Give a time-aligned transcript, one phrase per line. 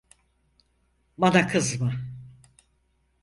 [1.17, 1.93] Bana kızma!